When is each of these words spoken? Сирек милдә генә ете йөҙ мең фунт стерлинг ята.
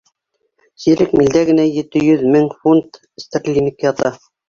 Сирек 0.85 1.13
милдә 1.19 1.45
генә 1.51 1.67
ете 1.69 2.03
йөҙ 2.09 2.27
мең 2.35 2.51
фунт 2.59 3.01
стерлинг 3.29 3.91
ята. 3.93 4.17